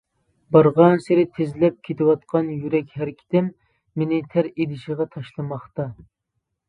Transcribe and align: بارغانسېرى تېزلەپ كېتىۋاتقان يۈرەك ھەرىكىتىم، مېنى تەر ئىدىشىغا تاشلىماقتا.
بارغانسېرى 0.55 1.25
تېزلەپ 1.39 1.75
كېتىۋاتقان 1.89 2.49
يۈرەك 2.53 2.97
ھەرىكىتىم، 3.01 3.51
مېنى 4.03 4.21
تەر 4.33 4.51
ئىدىشىغا 4.53 5.09
تاشلىماقتا. 5.17 5.87